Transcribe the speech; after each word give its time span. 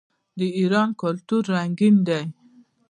د 0.39 0.41
ایران 0.57 0.89
کلتور 1.01 1.43
رنګین 1.55 1.95
دی. 2.07 2.23